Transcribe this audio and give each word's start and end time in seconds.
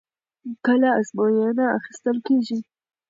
کله 0.65 0.87
ازموینه 0.99 1.65
اخیستل 1.77 2.17
کېږي؟ 2.27 2.57